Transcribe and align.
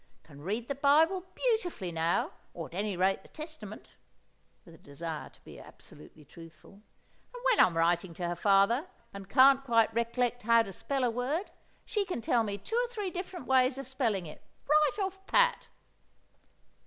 Can 0.23 0.41
read 0.41 0.67
the 0.67 0.73
Bible 0.73 1.25
beautifully 1.35 1.91
now—or 1.91 2.65
at 2.69 2.73
any 2.73 2.97
rate 2.97 3.21
the 3.21 3.27
Testament" 3.29 3.97
(with 4.65 4.73
a 4.73 4.79
desire 4.79 5.29
to 5.29 5.39
be 5.41 5.59
absolutely 5.59 6.25
truthful). 6.25 6.81
"And 7.35 7.43
when 7.51 7.59
I'm 7.59 7.77
writing 7.77 8.15
to 8.15 8.27
her 8.27 8.35
father, 8.35 8.87
and 9.13 9.29
can't 9.29 9.63
quite 9.63 9.93
rec'lect 9.93 10.41
how 10.41 10.63
to 10.63 10.73
spell 10.73 11.03
a 11.03 11.11
word, 11.11 11.51
she 11.85 12.03
can 12.03 12.19
tell 12.19 12.43
me 12.43 12.57
two 12.57 12.81
or 12.83 12.87
three 12.87 13.11
different 13.11 13.45
ways 13.45 13.77
of 13.77 13.87
spelling 13.87 14.25
it, 14.25 14.41
right 14.67 15.05
off 15.05 15.23
pat!" 15.27 15.67